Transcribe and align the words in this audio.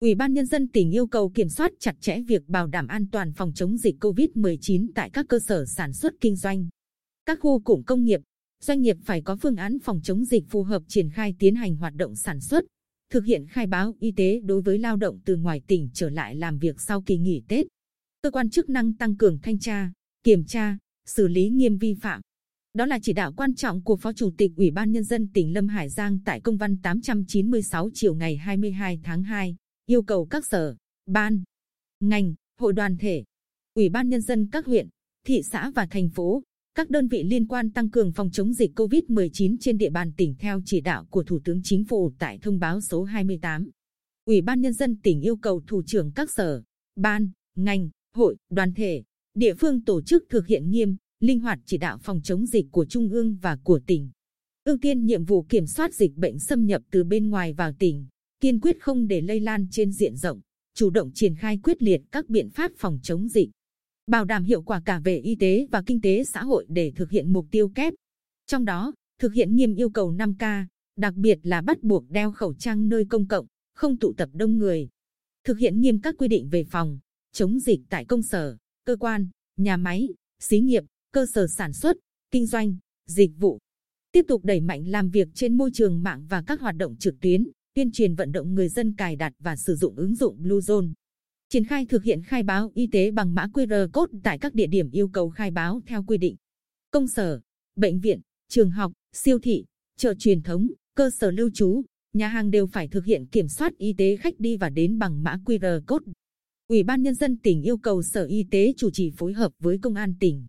Ủy 0.00 0.14
ban 0.14 0.32
Nhân 0.32 0.46
dân 0.46 0.68
tỉnh 0.68 0.90
yêu 0.90 1.06
cầu 1.06 1.28
kiểm 1.28 1.48
soát 1.48 1.72
chặt 1.78 1.96
chẽ 2.00 2.20
việc 2.20 2.48
bảo 2.48 2.66
đảm 2.66 2.86
an 2.86 3.06
toàn 3.12 3.32
phòng 3.32 3.52
chống 3.54 3.76
dịch 3.76 3.96
COVID-19 4.00 4.86
tại 4.94 5.10
các 5.10 5.26
cơ 5.28 5.38
sở 5.38 5.64
sản 5.66 5.92
xuất 5.92 6.14
kinh 6.20 6.36
doanh. 6.36 6.68
Các 7.26 7.38
khu 7.40 7.60
cụm 7.60 7.82
công 7.82 8.04
nghiệp, 8.04 8.20
doanh 8.60 8.80
nghiệp 8.80 8.96
phải 9.04 9.22
có 9.22 9.36
phương 9.36 9.56
án 9.56 9.78
phòng 9.78 10.00
chống 10.02 10.24
dịch 10.24 10.44
phù 10.48 10.62
hợp 10.62 10.82
triển 10.88 11.10
khai 11.10 11.34
tiến 11.38 11.54
hành 11.54 11.76
hoạt 11.76 11.94
động 11.94 12.14
sản 12.14 12.40
xuất, 12.40 12.64
thực 13.10 13.24
hiện 13.24 13.46
khai 13.46 13.66
báo 13.66 13.94
y 14.00 14.12
tế 14.16 14.40
đối 14.44 14.62
với 14.62 14.78
lao 14.78 14.96
động 14.96 15.18
từ 15.24 15.36
ngoài 15.36 15.62
tỉnh 15.66 15.88
trở 15.94 16.10
lại 16.10 16.36
làm 16.36 16.58
việc 16.58 16.80
sau 16.80 17.02
kỳ 17.02 17.18
nghỉ 17.18 17.42
Tết. 17.48 17.66
Cơ 18.22 18.30
quan 18.30 18.50
chức 18.50 18.68
năng 18.68 18.96
tăng 18.96 19.16
cường 19.16 19.38
thanh 19.42 19.58
tra, 19.58 19.92
kiểm 20.24 20.44
tra, 20.44 20.78
xử 21.06 21.28
lý 21.28 21.48
nghiêm 21.48 21.78
vi 21.78 21.94
phạm. 21.94 22.20
Đó 22.74 22.86
là 22.86 22.98
chỉ 23.02 23.12
đạo 23.12 23.32
quan 23.36 23.54
trọng 23.54 23.82
của 23.82 23.96
Phó 23.96 24.12
Chủ 24.12 24.30
tịch 24.38 24.52
Ủy 24.56 24.70
ban 24.70 24.92
Nhân 24.92 25.04
dân 25.04 25.28
tỉnh 25.34 25.54
Lâm 25.54 25.68
Hải 25.68 25.88
Giang 25.88 26.18
tại 26.24 26.40
công 26.40 26.56
văn 26.56 26.76
896 26.82 27.90
chiều 27.94 28.14
ngày 28.14 28.36
22 28.36 29.00
tháng 29.02 29.22
2, 29.22 29.56
yêu 29.90 30.02
cầu 30.02 30.26
các 30.26 30.46
sở, 30.46 30.76
ban, 31.06 31.42
ngành, 32.00 32.34
hội 32.58 32.72
đoàn 32.72 32.96
thể, 32.96 33.24
Ủy 33.74 33.88
ban 33.88 34.08
Nhân 34.08 34.20
dân 34.20 34.48
các 34.52 34.66
huyện, 34.66 34.88
thị 35.26 35.40
xã 35.50 35.70
và 35.70 35.86
thành 35.86 36.08
phố, 36.10 36.42
các 36.74 36.90
đơn 36.90 37.08
vị 37.08 37.22
liên 37.22 37.46
quan 37.46 37.70
tăng 37.70 37.90
cường 37.90 38.12
phòng 38.12 38.30
chống 38.30 38.54
dịch 38.54 38.70
COVID-19 38.78 39.56
trên 39.60 39.78
địa 39.78 39.90
bàn 39.90 40.12
tỉnh 40.16 40.34
theo 40.38 40.60
chỉ 40.64 40.80
đạo 40.80 41.06
của 41.10 41.22
Thủ 41.22 41.40
tướng 41.44 41.60
Chính 41.64 41.84
phủ 41.84 42.12
tại 42.18 42.38
thông 42.42 42.58
báo 42.58 42.80
số 42.80 43.04
28. 43.04 43.70
Ủy 44.24 44.40
ban 44.40 44.60
Nhân 44.60 44.72
dân 44.72 45.00
tỉnh 45.02 45.20
yêu 45.20 45.36
cầu 45.36 45.62
thủ 45.66 45.82
trưởng 45.86 46.12
các 46.12 46.30
sở, 46.30 46.62
ban, 46.96 47.30
ngành, 47.56 47.90
hội, 48.14 48.36
đoàn 48.50 48.74
thể, 48.74 49.02
địa 49.34 49.54
phương 49.54 49.84
tổ 49.84 50.02
chức 50.02 50.24
thực 50.30 50.46
hiện 50.46 50.70
nghiêm, 50.70 50.96
linh 51.20 51.40
hoạt 51.40 51.58
chỉ 51.64 51.78
đạo 51.78 51.98
phòng 52.02 52.20
chống 52.22 52.46
dịch 52.46 52.66
của 52.70 52.84
Trung 52.84 53.08
ương 53.08 53.36
và 53.42 53.58
của 53.62 53.80
tỉnh. 53.86 54.10
Ưu 54.64 54.78
tiên 54.80 55.04
nhiệm 55.04 55.24
vụ 55.24 55.42
kiểm 55.42 55.66
soát 55.66 55.94
dịch 55.94 56.16
bệnh 56.16 56.38
xâm 56.38 56.66
nhập 56.66 56.82
từ 56.90 57.04
bên 57.04 57.30
ngoài 57.30 57.52
vào 57.52 57.72
tỉnh, 57.78 58.06
kiên 58.40 58.60
quyết 58.60 58.80
không 58.80 59.08
để 59.08 59.20
lây 59.20 59.40
lan 59.40 59.66
trên 59.70 59.92
diện 59.92 60.16
rộng, 60.16 60.40
chủ 60.74 60.90
động 60.90 61.10
triển 61.14 61.34
khai 61.34 61.58
quyết 61.62 61.82
liệt 61.82 62.00
các 62.12 62.28
biện 62.28 62.50
pháp 62.50 62.72
phòng 62.76 62.98
chống 63.02 63.28
dịch, 63.28 63.50
bảo 64.08 64.24
đảm 64.24 64.44
hiệu 64.44 64.62
quả 64.62 64.82
cả 64.84 65.00
về 65.04 65.18
y 65.18 65.34
tế 65.34 65.66
và 65.70 65.82
kinh 65.86 66.00
tế 66.00 66.24
xã 66.24 66.42
hội 66.42 66.66
để 66.68 66.92
thực 66.96 67.10
hiện 67.10 67.32
mục 67.32 67.46
tiêu 67.50 67.68
kép. 67.68 67.94
Trong 68.46 68.64
đó, 68.64 68.92
thực 69.18 69.32
hiện 69.32 69.56
nghiêm 69.56 69.74
yêu 69.74 69.90
cầu 69.90 70.12
5K, 70.12 70.64
đặc 70.96 71.14
biệt 71.14 71.38
là 71.42 71.60
bắt 71.60 71.82
buộc 71.82 72.10
đeo 72.10 72.32
khẩu 72.32 72.54
trang 72.54 72.88
nơi 72.88 73.04
công 73.08 73.26
cộng, 73.28 73.46
không 73.74 73.96
tụ 73.96 74.12
tập 74.16 74.28
đông 74.32 74.58
người. 74.58 74.88
Thực 75.44 75.58
hiện 75.58 75.80
nghiêm 75.80 76.00
các 76.00 76.14
quy 76.18 76.28
định 76.28 76.48
về 76.48 76.64
phòng, 76.64 76.98
chống 77.32 77.60
dịch 77.60 77.80
tại 77.88 78.04
công 78.04 78.22
sở, 78.22 78.56
cơ 78.84 78.96
quan, 78.96 79.28
nhà 79.56 79.76
máy, 79.76 80.08
xí 80.40 80.60
nghiệp, 80.60 80.84
cơ 81.12 81.26
sở 81.26 81.46
sản 81.46 81.72
xuất, 81.72 81.96
kinh 82.30 82.46
doanh, 82.46 82.76
dịch 83.06 83.30
vụ. 83.38 83.58
Tiếp 84.12 84.24
tục 84.28 84.44
đẩy 84.44 84.60
mạnh 84.60 84.86
làm 84.86 85.10
việc 85.10 85.28
trên 85.34 85.56
môi 85.56 85.70
trường 85.74 86.02
mạng 86.02 86.26
và 86.28 86.42
các 86.46 86.60
hoạt 86.60 86.76
động 86.76 86.96
trực 86.96 87.20
tuyến, 87.20 87.48
tuyên 87.78 87.92
truyền 87.92 88.14
vận 88.14 88.32
động 88.32 88.54
người 88.54 88.68
dân 88.68 88.94
cài 88.94 89.16
đặt 89.16 89.32
và 89.38 89.56
sử 89.56 89.74
dụng 89.74 89.94
ứng 89.96 90.14
dụng 90.14 90.42
Bluezone. 90.42 90.92
Triển 91.48 91.64
khai 91.64 91.86
thực 91.86 92.02
hiện 92.04 92.22
khai 92.22 92.42
báo 92.42 92.70
y 92.74 92.86
tế 92.92 93.10
bằng 93.10 93.34
mã 93.34 93.46
QR 93.46 93.90
code 93.92 94.18
tại 94.22 94.38
các 94.38 94.54
địa 94.54 94.66
điểm 94.66 94.90
yêu 94.90 95.08
cầu 95.08 95.30
khai 95.30 95.50
báo 95.50 95.80
theo 95.86 96.02
quy 96.02 96.18
định. 96.18 96.36
Công 96.90 97.08
sở, 97.08 97.40
bệnh 97.76 98.00
viện, 98.00 98.20
trường 98.48 98.70
học, 98.70 98.92
siêu 99.12 99.38
thị, 99.38 99.64
chợ 99.96 100.14
truyền 100.18 100.42
thống, 100.42 100.66
cơ 100.94 101.10
sở 101.10 101.30
lưu 101.30 101.50
trú, 101.54 101.82
nhà 102.12 102.28
hàng 102.28 102.50
đều 102.50 102.66
phải 102.66 102.88
thực 102.88 103.04
hiện 103.04 103.26
kiểm 103.26 103.48
soát 103.48 103.72
y 103.78 103.92
tế 103.92 104.16
khách 104.16 104.40
đi 104.40 104.56
và 104.56 104.70
đến 104.70 104.98
bằng 104.98 105.22
mã 105.22 105.38
QR 105.44 105.80
code. 105.86 106.12
Ủy 106.68 106.82
ban 106.82 107.02
Nhân 107.02 107.14
dân 107.14 107.36
tỉnh 107.36 107.62
yêu 107.62 107.78
cầu 107.78 108.02
Sở 108.02 108.24
Y 108.24 108.44
tế 108.50 108.72
chủ 108.76 108.90
trì 108.90 109.10
phối 109.16 109.32
hợp 109.32 109.52
với 109.58 109.78
Công 109.82 109.94
an 109.94 110.14
tỉnh, 110.20 110.46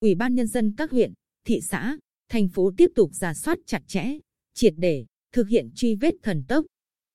Ủy 0.00 0.14
ban 0.14 0.34
Nhân 0.34 0.46
dân 0.46 0.74
các 0.76 0.90
huyện, 0.90 1.12
thị 1.44 1.60
xã, 1.60 1.96
thành 2.28 2.48
phố 2.48 2.72
tiếp 2.76 2.90
tục 2.94 3.10
giả 3.14 3.34
soát 3.34 3.58
chặt 3.66 3.82
chẽ, 3.86 4.18
triệt 4.54 4.74
để, 4.76 5.06
thực 5.32 5.48
hiện 5.48 5.70
truy 5.74 5.94
vết 5.94 6.14
thần 6.22 6.44
tốc, 6.48 6.66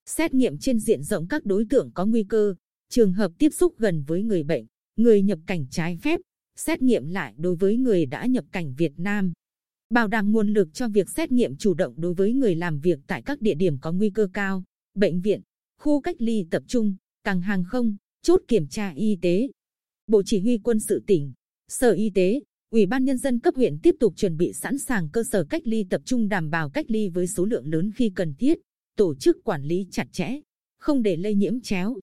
xét 0.06 0.34
nghiệm 0.34 0.58
trên 0.58 0.80
diện 0.80 1.04
rộng 1.04 1.28
các 1.28 1.46
đối 1.46 1.66
tượng 1.70 1.92
có 1.94 2.06
nguy 2.06 2.24
cơ, 2.24 2.56
trường 2.90 3.14
hợp 3.14 3.32
tiếp 3.38 3.50
xúc 3.50 3.74
gần 3.78 4.04
với 4.08 4.24
người 4.24 4.44
bệnh, 4.44 4.66
người 4.96 5.22
nhập 5.22 5.40
cảnh 5.48 5.66
trái 5.72 5.98
phép, 6.02 6.20
xét 6.56 6.82
nghiệm 6.82 7.08
lại 7.08 7.34
đối 7.38 7.56
với 7.56 7.78
người 7.78 8.06
đã 8.06 8.26
nhập 8.26 8.46
cảnh 8.52 8.74
Việt 8.78 8.92
Nam. 8.98 9.34
Bảo 9.90 10.08
đảm 10.08 10.32
nguồn 10.32 10.54
lực 10.54 10.74
cho 10.74 10.88
việc 10.88 11.10
xét 11.10 11.32
nghiệm 11.32 11.58
chủ 11.58 11.74
động 11.74 11.94
đối 11.98 12.14
với 12.14 12.34
người 12.34 12.56
làm 12.56 12.80
việc 12.80 13.00
tại 13.08 13.22
các 13.22 13.42
địa 13.42 13.54
điểm 13.54 13.78
có 13.82 13.92
nguy 13.92 14.10
cơ 14.10 14.28
cao, 14.34 14.64
bệnh 14.94 15.22
viện, 15.22 15.42
khu 15.78 16.02
cách 16.02 16.16
ly 16.20 16.46
tập 16.52 16.64
trung, 16.68 16.96
cảng 17.24 17.42
hàng 17.42 17.64
không, 17.68 17.96
chốt 18.22 18.42
kiểm 18.48 18.68
tra 18.68 18.90
y 18.96 19.18
tế. 19.22 19.48
Bộ 20.08 20.22
Chỉ 20.26 20.40
huy 20.40 20.58
quân 20.58 20.80
sự 20.80 21.04
tỉnh, 21.08 21.34
Sở 21.68 21.92
Y 21.92 22.10
tế, 22.10 22.42
Ủy 22.72 22.86
ban 22.86 23.06
Nhân 23.06 23.18
dân 23.18 23.40
cấp 23.40 23.56
huyện 23.56 23.78
tiếp 23.84 23.96
tục 24.00 24.14
chuẩn 24.16 24.38
bị 24.38 24.54
sẵn 24.54 24.78
sàng 24.78 25.10
cơ 25.10 25.24
sở 25.24 25.44
cách 25.44 25.62
ly 25.66 25.86
tập 25.90 26.02
trung 26.06 26.28
đảm 26.28 26.50
bảo 26.50 26.70
cách 26.70 26.86
ly 26.92 27.10
với 27.10 27.28
số 27.28 27.46
lượng 27.46 27.68
lớn 27.68 27.92
khi 27.96 28.12
cần 28.16 28.34
thiết, 28.40 28.58
tổ 28.98 29.16
chức 29.16 29.38
quản 29.44 29.64
lý 29.64 29.88
chặt 29.92 30.08
chẽ, 30.12 30.40
không 30.80 31.02
để 31.02 31.16
lây 31.16 31.36
nhiễm 31.36 31.62
chéo, 31.62 31.96